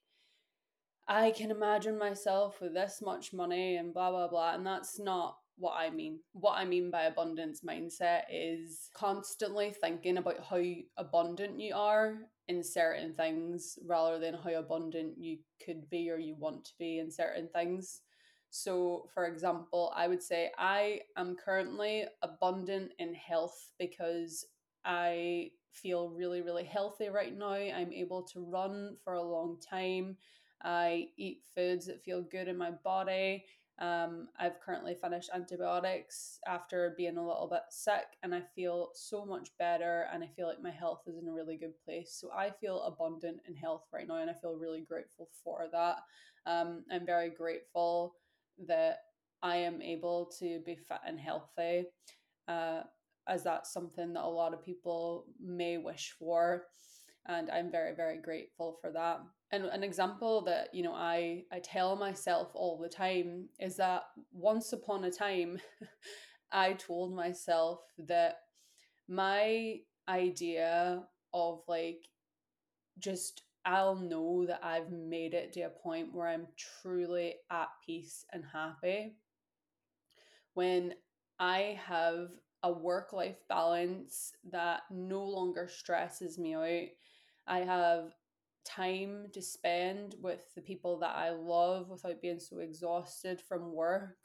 I 1.07 1.31
can 1.31 1.49
imagine 1.49 1.97
myself 1.97 2.61
with 2.61 2.75
this 2.75 3.01
much 3.01 3.33
money 3.33 3.77
and 3.77 3.91
blah, 3.91 4.11
blah, 4.11 4.27
blah. 4.27 4.53
And 4.53 4.63
that's 4.63 4.99
not 4.99 5.37
what 5.57 5.73
I 5.79 5.89
mean. 5.89 6.19
What 6.33 6.59
I 6.59 6.65
mean 6.65 6.91
by 6.91 7.05
abundance 7.05 7.61
mindset 7.67 8.21
is 8.31 8.91
constantly 8.95 9.71
thinking 9.71 10.17
about 10.17 10.45
how 10.47 10.61
abundant 10.95 11.59
you 11.59 11.73
are 11.73 12.19
in 12.49 12.63
certain 12.63 13.15
things 13.15 13.79
rather 13.83 14.19
than 14.19 14.35
how 14.35 14.51
abundant 14.51 15.15
you 15.17 15.39
could 15.65 15.89
be 15.89 16.11
or 16.11 16.19
you 16.19 16.35
want 16.37 16.65
to 16.65 16.73
be 16.77 16.99
in 16.99 17.09
certain 17.09 17.49
things. 17.49 18.01
So, 18.49 19.07
for 19.13 19.25
example, 19.25 19.93
I 19.95 20.07
would 20.07 20.23
say 20.23 20.51
I 20.57 21.01
am 21.17 21.35
currently 21.35 22.05
abundant 22.21 22.93
in 22.97 23.13
health 23.13 23.71
because 23.77 24.45
I 24.83 25.51
feel 25.71 26.09
really, 26.09 26.41
really 26.41 26.63
healthy 26.63 27.09
right 27.09 27.37
now. 27.37 27.51
I'm 27.51 27.93
able 27.93 28.23
to 28.23 28.39
run 28.39 28.97
for 29.03 29.13
a 29.13 29.21
long 29.23 29.57
time. 29.59 30.17
I 30.63 31.09
eat 31.17 31.43
foods 31.55 31.85
that 31.85 32.03
feel 32.03 32.21
good 32.21 32.47
in 32.47 32.57
my 32.57 32.71
body. 32.71 33.45
Um, 33.77 34.27
I've 34.37 34.59
currently 34.59 34.93
finished 34.93 35.29
antibiotics 35.33 36.39
after 36.45 36.93
being 36.97 37.15
a 37.15 37.25
little 37.25 37.47
bit 37.49 37.61
sick, 37.69 38.17
and 38.23 38.35
I 38.35 38.41
feel 38.53 38.89
so 38.93 39.25
much 39.25 39.49
better. 39.57 40.07
And 40.11 40.21
I 40.21 40.27
feel 40.27 40.47
like 40.47 40.61
my 40.61 40.71
health 40.71 41.03
is 41.07 41.17
in 41.17 41.29
a 41.29 41.33
really 41.33 41.55
good 41.55 41.79
place. 41.85 42.17
So 42.19 42.29
I 42.35 42.49
feel 42.49 42.81
abundant 42.81 43.39
in 43.47 43.55
health 43.55 43.85
right 43.93 44.07
now, 44.07 44.17
and 44.17 44.29
I 44.29 44.33
feel 44.33 44.57
really 44.57 44.81
grateful 44.81 45.29
for 45.43 45.67
that. 45.71 45.97
Um, 46.45 46.83
I'm 46.91 47.05
very 47.05 47.29
grateful 47.29 48.15
that 48.67 48.99
I 49.41 49.57
am 49.57 49.81
able 49.81 50.31
to 50.39 50.59
be 50.65 50.75
fit 50.75 50.99
and 51.05 51.19
healthy, 51.19 51.85
uh, 52.47 52.81
as 53.27 53.43
that's 53.43 53.71
something 53.71 54.13
that 54.13 54.23
a 54.23 54.27
lot 54.27 54.53
of 54.53 54.63
people 54.63 55.25
may 55.39 55.77
wish 55.77 56.15
for. 56.17 56.63
And 57.27 57.49
I'm 57.49 57.71
very, 57.71 57.95
very 57.95 58.17
grateful 58.21 58.77
for 58.81 58.91
that. 58.91 59.19
And 59.51 59.65
an 59.65 59.83
example 59.83 60.41
that, 60.45 60.73
you 60.73 60.83
know, 60.83 60.93
I, 60.93 61.43
I 61.51 61.59
tell 61.59 61.95
myself 61.95 62.51
all 62.53 62.77
the 62.77 62.89
time 62.89 63.49
is 63.59 63.77
that 63.77 64.03
once 64.31 64.73
upon 64.73 65.03
a 65.03 65.11
time, 65.11 65.59
I 66.51 66.73
told 66.73 67.15
myself 67.15 67.81
that 68.07 68.37
my 69.07 69.77
idea 70.07 71.03
of 71.33 71.61
like 71.67 72.07
just 72.97 73.43
I'll 73.65 73.95
know 73.95 74.45
that 74.45 74.61
I've 74.63 74.91
made 74.91 75.33
it 75.33 75.53
to 75.53 75.61
a 75.61 75.69
point 75.69 76.13
where 76.13 76.27
I'm 76.27 76.47
truly 76.81 77.35
at 77.51 77.67
peace 77.85 78.25
and 78.31 78.43
happy. 78.51 79.15
When 80.53 80.93
I 81.39 81.79
have 81.85 82.29
a 82.63 82.71
work 82.71 83.13
life 83.13 83.37
balance 83.47 84.33
that 84.51 84.81
no 84.91 85.23
longer 85.23 85.67
stresses 85.67 86.37
me 86.37 86.55
out, 86.55 86.89
I 87.47 87.59
have 87.59 88.13
time 88.65 89.27
to 89.33 89.41
spend 89.41 90.15
with 90.21 90.53
the 90.55 90.61
people 90.61 90.99
that 90.99 91.15
I 91.15 91.31
love 91.31 91.89
without 91.89 92.21
being 92.21 92.39
so 92.39 92.59
exhausted 92.59 93.41
from 93.41 93.73
work 93.73 94.17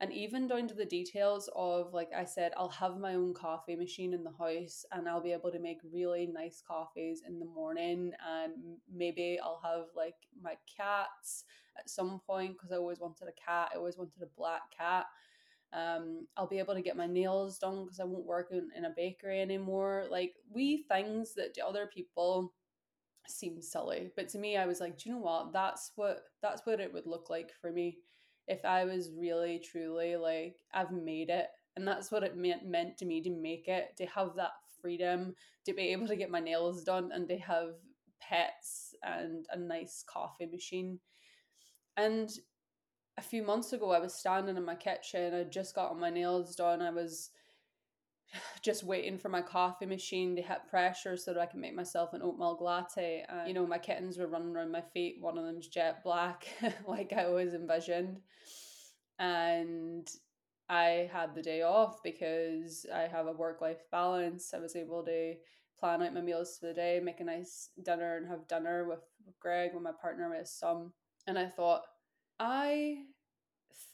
and 0.00 0.12
even 0.12 0.46
down 0.46 0.68
to 0.68 0.74
the 0.74 0.84
details 0.84 1.48
of 1.56 1.92
like 1.92 2.10
i 2.16 2.24
said 2.24 2.52
i'll 2.56 2.68
have 2.68 2.98
my 2.98 3.14
own 3.14 3.32
coffee 3.32 3.76
machine 3.76 4.12
in 4.12 4.22
the 4.24 4.32
house 4.38 4.84
and 4.92 5.08
i'll 5.08 5.22
be 5.22 5.32
able 5.32 5.50
to 5.50 5.58
make 5.58 5.78
really 5.92 6.26
nice 6.26 6.62
coffees 6.66 7.22
in 7.26 7.38
the 7.38 7.46
morning 7.46 8.12
and 8.28 8.52
maybe 8.94 9.38
i'll 9.42 9.60
have 9.62 9.86
like 9.96 10.16
my 10.42 10.54
cats 10.76 11.44
at 11.78 11.88
some 11.88 12.20
point 12.26 12.52
because 12.52 12.72
i 12.72 12.76
always 12.76 13.00
wanted 13.00 13.28
a 13.28 13.40
cat 13.50 13.70
i 13.72 13.76
always 13.76 13.96
wanted 13.96 14.22
a 14.22 14.36
black 14.36 14.62
cat 14.76 15.06
um, 15.72 16.26
I'll 16.36 16.46
be 16.46 16.60
able 16.60 16.74
to 16.74 16.80
get 16.80 16.96
my 16.96 17.06
nails 17.06 17.58
done 17.58 17.84
because 17.84 18.00
I 18.00 18.04
won't 18.04 18.24
work 18.24 18.48
in, 18.50 18.70
in 18.76 18.84
a 18.84 18.94
bakery 18.96 19.40
anymore. 19.42 20.06
Like 20.08 20.34
wee 20.50 20.84
things 20.88 21.34
that 21.34 21.54
to 21.54 21.66
other 21.66 21.90
people 21.92 22.54
seem 23.26 23.60
silly, 23.60 24.12
but 24.16 24.28
to 24.30 24.38
me, 24.38 24.56
I 24.56 24.66
was 24.66 24.80
like, 24.80 24.96
do 24.96 25.08
you 25.08 25.16
know 25.16 25.20
what? 25.20 25.52
That's 25.52 25.92
what 25.96 26.22
that's 26.40 26.64
what 26.64 26.80
it 26.80 26.92
would 26.92 27.06
look 27.06 27.28
like 27.30 27.52
for 27.60 27.72
me 27.72 27.98
if 28.48 28.64
I 28.64 28.84
was 28.84 29.10
really 29.16 29.58
truly 29.58 30.16
like 30.16 30.56
I've 30.72 30.92
made 30.92 31.30
it 31.30 31.48
and 31.76 31.86
that's 31.86 32.10
what 32.10 32.22
it 32.22 32.36
meant 32.36 32.66
meant 32.66 32.98
to 32.98 33.06
me 33.06 33.22
to 33.22 33.30
make 33.30 33.68
it 33.68 33.96
to 33.98 34.06
have 34.06 34.34
that 34.36 34.52
freedom 34.80 35.34
to 35.64 35.72
be 35.72 35.92
able 35.92 36.06
to 36.08 36.16
get 36.16 36.30
my 36.30 36.40
nails 36.40 36.84
done 36.84 37.10
and 37.12 37.28
to 37.28 37.38
have 37.38 37.70
pets 38.20 38.94
and 39.02 39.46
a 39.52 39.58
nice 39.58 40.04
coffee 40.08 40.46
machine 40.46 40.98
And 41.96 42.30
a 43.18 43.22
few 43.22 43.42
months 43.42 43.72
ago, 43.72 43.92
I 43.92 43.98
was 44.00 44.14
standing 44.14 44.56
in 44.56 44.64
my 44.64 44.74
kitchen. 44.74 45.34
I 45.34 45.44
just 45.44 45.74
got 45.74 45.98
my 45.98 46.10
nails 46.10 46.56
done. 46.56 46.82
I 46.82 46.90
was 46.90 47.30
just 48.62 48.84
waiting 48.84 49.18
for 49.18 49.28
my 49.28 49.42
coffee 49.42 49.86
machine 49.86 50.36
to 50.36 50.42
hit 50.42 50.66
pressure 50.68 51.16
so 51.16 51.32
that 51.32 51.40
I 51.40 51.46
can 51.46 51.60
make 51.60 51.74
myself 51.74 52.12
an 52.12 52.22
oatmeal 52.22 52.58
latte. 52.60 53.24
And, 53.28 53.48
you 53.48 53.54
know, 53.54 53.66
my 53.66 53.78
kittens 53.78 54.18
were 54.18 54.26
running 54.26 54.54
around 54.54 54.72
my 54.72 54.82
feet. 54.92 55.16
One 55.20 55.38
of 55.38 55.44
them's 55.44 55.68
jet 55.68 56.02
black, 56.02 56.46
like 56.86 57.12
I 57.12 57.24
always 57.24 57.54
envisioned. 57.54 58.20
And 59.18 60.08
I 60.68 61.08
had 61.12 61.34
the 61.34 61.42
day 61.42 61.62
off 61.62 62.02
because 62.02 62.86
I 62.92 63.02
have 63.02 63.26
a 63.26 63.32
work 63.32 63.60
life 63.60 63.82
balance. 63.90 64.52
I 64.52 64.58
was 64.58 64.76
able 64.76 65.04
to 65.04 65.34
plan 65.78 66.02
out 66.02 66.14
my 66.14 66.20
meals 66.20 66.58
for 66.58 66.66
the 66.66 66.74
day, 66.74 67.00
make 67.02 67.20
a 67.20 67.24
nice 67.24 67.70
dinner, 67.82 68.16
and 68.16 68.26
have 68.26 68.48
dinner 68.48 68.88
with, 68.88 69.00
with 69.24 69.38
Greg, 69.40 69.72
with 69.74 69.82
my 69.82 69.92
partner, 70.00 70.28
with 70.28 70.40
his 70.40 70.52
son. 70.52 70.90
And 71.26 71.38
I 71.38 71.46
thought, 71.46 71.82
I 72.40 72.98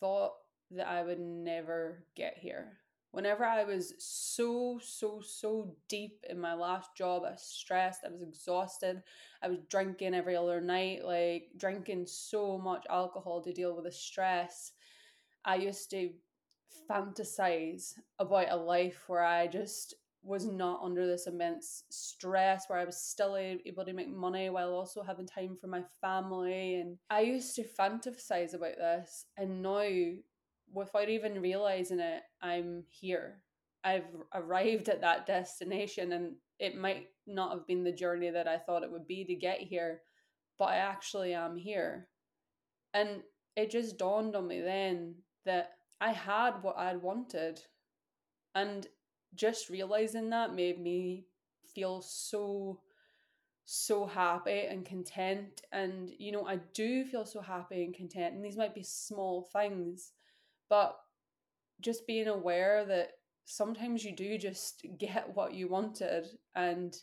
thought 0.01 0.33
that 0.71 0.89
I 0.89 1.03
would 1.03 1.21
never 1.21 2.07
get 2.17 2.39
here. 2.39 2.79
Whenever 3.13 3.45
I 3.45 3.65
was 3.65 3.95
so, 3.99 4.81
so, 4.83 5.21
so 5.21 5.77
deep 5.89 6.25
in 6.29 6.41
my 6.41 6.55
last 6.55 6.97
job, 6.97 7.25
I 7.27 7.33
was 7.33 7.43
stressed, 7.43 8.01
I 8.05 8.11
was 8.11 8.23
exhausted, 8.23 9.03
I 9.43 9.49
was 9.49 9.59
drinking 9.69 10.15
every 10.15 10.35
other 10.35 10.61
night, 10.61 11.05
like 11.05 11.51
drinking 11.57 12.07
so 12.07 12.59
much 12.59 12.85
alcohol 12.91 13.43
to 13.43 13.53
deal 13.53 13.75
with 13.77 13.85
the 13.85 13.93
stress. 13.93 14.73
I 15.45 15.57
used 15.57 15.91
to 15.91 16.11
fantasize 16.89 17.95
about 18.19 18.51
a 18.51 18.57
life 18.57 19.05
where 19.07 19.25
I 19.25 19.47
just 19.47 19.95
was 20.25 20.47
not 20.47 20.81
under 20.83 21.07
this 21.07 21.27
immense 21.27 21.83
stress 21.91 22.67
where 22.69 22.79
I 22.79 22.85
was 22.85 22.97
still 22.97 23.37
able 23.37 23.85
to 23.85 23.93
make 23.93 24.09
money 24.09 24.51
while 24.51 24.73
also 24.73 25.03
having 25.03 25.27
time 25.27 25.57
for 25.61 25.67
my 25.67 25.83
family. 26.01 26.77
And 26.77 26.99
I 27.11 27.21
used 27.23 27.57
to 27.57 27.65
fantasize 27.65 28.55
about 28.55 28.77
this. 28.77 29.27
And 29.37 29.63
now, 29.63 29.83
without 30.73 31.09
even 31.09 31.41
realizing 31.41 32.01
it, 32.01 32.23
I'm 32.41 32.85
here. 32.89 33.43
I've 33.85 34.07
arrived 34.35 34.89
at 34.89 35.01
that 35.01 35.27
destination, 35.27 36.13
and 36.13 36.35
it 36.59 36.77
might 36.77 37.09
not 37.27 37.53
have 37.53 37.67
been 37.67 37.85
the 37.85 37.93
journey 37.93 38.31
that 38.31 38.49
I 38.49 38.59
thought 38.59 38.83
it 38.83 38.91
would 38.91 39.07
be 39.07 39.25
to 39.25 39.35
get 39.35 39.61
here, 39.61 40.03
but 40.59 40.67
I 40.67 40.77
actually 40.77 41.35
am 41.35 41.57
here. 41.57 42.09
And 42.95 43.23
it 43.57 43.71
just 43.71 43.99
dawned 43.99 44.37
on 44.37 44.47
me 44.47 44.61
then 44.61 45.17
that 45.45 45.73
I 46.01 46.13
had 46.13 46.63
what 46.63 46.79
I'd 46.79 47.03
wanted. 47.03 47.61
And 48.55 48.87
just 49.35 49.71
realizing 49.71 50.31
that 50.31 50.55
made 50.55 50.81
me 50.81 51.27
feel 51.75 52.03
so 52.03 52.81
so 53.65 54.05
happy 54.05 54.67
and 54.69 54.85
content 54.85 55.63
and 55.71 56.11
you 56.19 56.33
know 56.33 56.47
I 56.47 56.57
do 56.75 57.05
feel 57.05 57.25
so 57.25 57.41
happy 57.41 57.85
and 57.85 57.95
content 57.95 58.35
and 58.35 58.45
these 58.45 58.57
might 58.57 58.75
be 58.75 58.83
small 58.83 59.49
things 59.53 60.13
but 60.73 60.97
just 61.83 62.07
being 62.07 62.29
aware 62.29 62.87
that 62.87 63.11
sometimes 63.45 64.03
you 64.03 64.17
do 64.17 64.39
just 64.39 64.87
get 64.99 65.37
what 65.37 65.53
you 65.53 65.69
wanted 65.69 66.25
and 66.57 66.97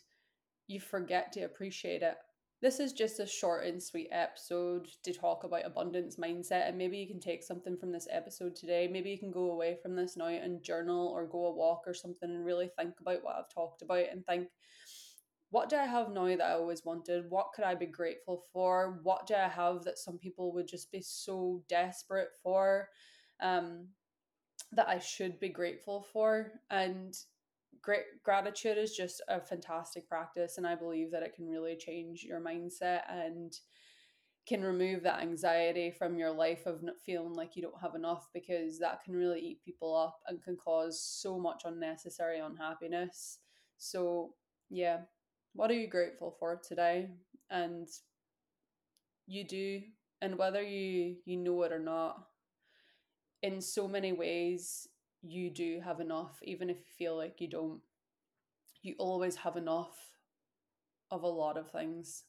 you 0.66 0.80
forget 0.80 1.30
to 1.30 1.42
appreciate 1.42 2.02
it 2.02 2.16
this 2.60 2.80
is 2.80 2.92
just 2.92 3.20
a 3.20 3.26
short 3.26 3.64
and 3.64 3.82
sweet 3.82 4.08
episode 4.10 4.88
to 5.04 5.14
talk 5.14 5.44
about 5.44 5.64
abundance 5.64 6.16
mindset, 6.16 6.68
and 6.68 6.76
maybe 6.76 6.98
you 6.98 7.06
can 7.06 7.18
take 7.18 7.42
something 7.42 7.74
from 7.74 7.90
this 7.90 8.06
episode 8.10 8.54
today. 8.54 8.86
Maybe 8.86 9.08
you 9.08 9.18
can 9.18 9.30
go 9.30 9.52
away 9.52 9.78
from 9.80 9.96
this 9.96 10.14
now 10.14 10.26
and 10.26 10.62
journal 10.62 11.08
or 11.08 11.26
go 11.26 11.46
a 11.46 11.54
walk 11.54 11.84
or 11.86 11.94
something 11.94 12.28
and 12.28 12.44
really 12.44 12.68
think 12.76 13.00
about 13.00 13.24
what 13.24 13.36
I've 13.36 13.48
talked 13.48 13.80
about 13.80 14.04
and 14.12 14.26
think, 14.26 14.48
what 15.48 15.70
do 15.70 15.76
I 15.76 15.86
have 15.86 16.10
now 16.10 16.26
that 16.26 16.42
I 16.42 16.52
always 16.52 16.84
wanted? 16.84 17.30
What 17.30 17.54
could 17.54 17.64
I 17.64 17.74
be 17.74 17.86
grateful 17.86 18.44
for? 18.52 19.00
What 19.04 19.26
do 19.26 19.36
I 19.36 19.48
have 19.48 19.84
that 19.84 19.98
some 19.98 20.18
people 20.18 20.52
would 20.52 20.68
just 20.68 20.92
be 20.92 21.00
so 21.00 21.62
desperate 21.66 22.28
for? 22.42 22.90
Um, 23.42 23.88
that 24.72 24.88
I 24.88 24.98
should 25.00 25.40
be 25.40 25.48
grateful 25.48 26.06
for. 26.12 26.52
And 26.70 27.16
great 27.82 28.04
gratitude 28.24 28.78
is 28.78 28.94
just 28.94 29.22
a 29.28 29.40
fantastic 29.40 30.08
practice 30.08 30.58
and 30.58 30.66
i 30.66 30.74
believe 30.74 31.10
that 31.10 31.22
it 31.22 31.34
can 31.34 31.48
really 31.48 31.76
change 31.76 32.24
your 32.24 32.40
mindset 32.40 33.02
and 33.08 33.58
can 34.46 34.62
remove 34.62 35.02
that 35.02 35.20
anxiety 35.22 35.90
from 35.90 36.18
your 36.18 36.30
life 36.30 36.66
of 36.66 36.82
not 36.82 36.98
feeling 37.04 37.34
like 37.34 37.54
you 37.54 37.62
don't 37.62 37.80
have 37.80 37.94
enough 37.94 38.28
because 38.34 38.78
that 38.78 39.02
can 39.04 39.14
really 39.14 39.40
eat 39.40 39.64
people 39.64 39.96
up 39.96 40.18
and 40.26 40.42
can 40.42 40.56
cause 40.56 41.00
so 41.00 41.38
much 41.38 41.62
unnecessary 41.64 42.38
unhappiness 42.38 43.38
so 43.78 44.34
yeah 44.70 44.98
what 45.54 45.70
are 45.70 45.74
you 45.74 45.86
grateful 45.88 46.34
for 46.38 46.60
today 46.66 47.08
and 47.50 47.88
you 49.26 49.46
do 49.46 49.80
and 50.20 50.36
whether 50.36 50.62
you 50.62 51.16
you 51.24 51.36
know 51.36 51.62
it 51.62 51.72
or 51.72 51.78
not 51.78 52.26
in 53.42 53.60
so 53.60 53.88
many 53.88 54.12
ways 54.12 54.88
you 55.22 55.50
do 55.50 55.80
have 55.84 56.00
enough, 56.00 56.38
even 56.42 56.70
if 56.70 56.78
you 56.78 56.84
feel 56.96 57.16
like 57.16 57.40
you 57.40 57.48
don't. 57.48 57.80
You 58.82 58.94
always 58.98 59.36
have 59.36 59.56
enough 59.56 59.94
of 61.10 61.22
a 61.22 61.28
lot 61.28 61.58
of 61.58 61.70
things. 61.70 62.24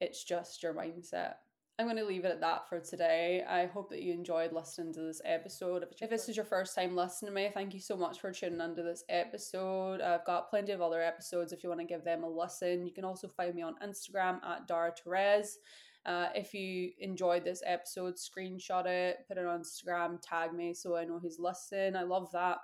It's 0.00 0.24
just 0.24 0.62
your 0.62 0.72
mindset. 0.72 1.34
I'm 1.78 1.84
going 1.84 1.98
to 1.98 2.06
leave 2.06 2.24
it 2.24 2.30
at 2.30 2.40
that 2.40 2.70
for 2.70 2.80
today. 2.80 3.44
I 3.46 3.66
hope 3.66 3.90
that 3.90 4.00
you 4.00 4.14
enjoyed 4.14 4.54
listening 4.54 4.94
to 4.94 5.00
this 5.00 5.20
episode. 5.26 5.84
If 6.00 6.08
this 6.08 6.26
is 6.26 6.34
your 6.34 6.46
first 6.46 6.74
time 6.74 6.96
listening 6.96 7.30
to 7.30 7.34
me, 7.34 7.50
thank 7.52 7.74
you 7.74 7.80
so 7.80 7.98
much 7.98 8.18
for 8.18 8.32
tuning 8.32 8.62
into 8.62 8.82
this 8.82 9.04
episode. 9.10 10.00
I've 10.00 10.24
got 10.24 10.48
plenty 10.48 10.72
of 10.72 10.80
other 10.80 11.02
episodes 11.02 11.52
if 11.52 11.62
you 11.62 11.68
want 11.68 11.82
to 11.82 11.86
give 11.86 12.02
them 12.02 12.24
a 12.24 12.28
listen. 12.28 12.86
You 12.86 12.94
can 12.94 13.04
also 13.04 13.28
find 13.28 13.54
me 13.54 13.60
on 13.60 13.74
Instagram 13.84 14.42
at 14.42 14.66
Darragh 14.66 14.96
Therese. 15.04 15.58
Uh, 16.06 16.28
if 16.34 16.54
you 16.54 16.92
enjoyed 17.00 17.44
this 17.44 17.62
episode, 17.66 18.14
screenshot 18.14 18.86
it, 18.86 19.18
put 19.26 19.38
it 19.38 19.44
on 19.44 19.60
Instagram, 19.60 20.18
tag 20.22 20.54
me 20.54 20.72
so 20.72 20.96
I 20.96 21.04
know 21.04 21.18
who's 21.18 21.40
listening. 21.40 21.96
I 21.96 22.04
love 22.04 22.30
that. 22.32 22.58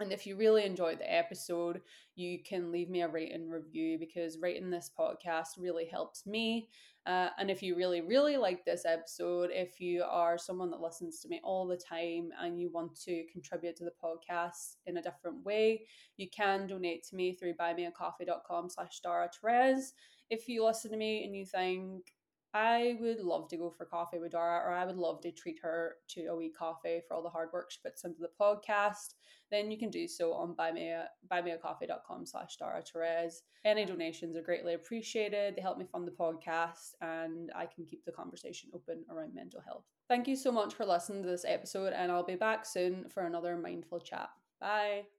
And 0.00 0.12
if 0.12 0.26
you 0.26 0.36
really 0.36 0.64
enjoyed 0.64 1.00
the 1.00 1.12
episode, 1.12 1.80
you 2.14 2.38
can 2.44 2.70
leave 2.70 2.88
me 2.88 3.02
a 3.02 3.08
rating 3.08 3.48
review 3.48 3.98
because 3.98 4.38
rating 4.40 4.70
this 4.70 4.90
podcast 4.96 5.58
really 5.58 5.86
helps 5.86 6.24
me. 6.24 6.68
Uh, 7.04 7.30
and 7.38 7.50
if 7.50 7.62
you 7.62 7.74
really, 7.74 8.02
really 8.02 8.36
like 8.36 8.64
this 8.64 8.84
episode, 8.84 9.50
if 9.50 9.80
you 9.80 10.04
are 10.04 10.36
someone 10.36 10.70
that 10.70 10.80
listens 10.80 11.20
to 11.20 11.28
me 11.28 11.40
all 11.42 11.66
the 11.66 11.76
time 11.76 12.28
and 12.40 12.60
you 12.60 12.70
want 12.70 12.94
to 13.00 13.24
contribute 13.32 13.74
to 13.76 13.84
the 13.84 13.92
podcast 14.02 14.76
in 14.86 14.98
a 14.98 15.02
different 15.02 15.42
way, 15.44 15.86
you 16.16 16.28
can 16.28 16.66
donate 16.66 17.02
to 17.02 17.16
me 17.16 17.34
through 17.34 17.54
buymeacoffee.com 17.54 18.68
slash 18.68 19.00
Darragh 19.00 19.30
Therese. 19.40 19.94
If 20.28 20.48
you 20.48 20.64
listen 20.64 20.90
to 20.90 20.96
me 20.98 21.24
and 21.24 21.34
you 21.34 21.46
think, 21.46 22.12
I 22.54 22.96
would 23.00 23.20
love 23.20 23.48
to 23.48 23.56
go 23.56 23.70
for 23.70 23.84
coffee 23.84 24.18
with 24.18 24.32
Darragh, 24.32 24.66
or 24.66 24.72
I 24.72 24.86
would 24.86 24.96
love 24.96 25.20
to 25.22 25.32
treat 25.32 25.58
her 25.62 25.96
to 26.10 26.26
a 26.26 26.36
wee 26.36 26.52
coffee 26.56 27.02
for 27.06 27.14
all 27.14 27.22
the 27.22 27.28
hard 27.28 27.50
work 27.52 27.70
she 27.70 27.78
puts 27.84 28.04
into 28.04 28.20
the 28.20 28.30
podcast, 28.40 29.14
then 29.50 29.70
you 29.70 29.78
can 29.78 29.90
do 29.90 30.06
so 30.06 30.32
on 30.32 30.54
buyme, 30.54 31.04
buymeacoffee.com 31.30 32.26
slash 32.26 32.56
Darragh 32.56 32.86
Therese. 32.86 33.42
Any 33.64 33.84
donations 33.84 34.36
are 34.36 34.42
greatly 34.42 34.74
appreciated. 34.74 35.56
They 35.56 35.62
help 35.62 35.78
me 35.78 35.86
fund 35.90 36.06
the 36.06 36.12
podcast 36.12 36.94
and 37.00 37.50
I 37.54 37.66
can 37.66 37.84
keep 37.86 38.04
the 38.04 38.12
conversation 38.12 38.70
open 38.74 39.04
around 39.10 39.34
mental 39.34 39.60
health. 39.60 39.84
Thank 40.08 40.28
you 40.28 40.36
so 40.36 40.52
much 40.52 40.74
for 40.74 40.86
listening 40.86 41.22
to 41.22 41.28
this 41.28 41.44
episode, 41.46 41.92
and 41.92 42.10
I'll 42.10 42.24
be 42.24 42.36
back 42.36 42.64
soon 42.64 43.06
for 43.12 43.24
another 43.24 43.56
mindful 43.56 44.00
chat. 44.00 44.30
Bye. 44.60 45.17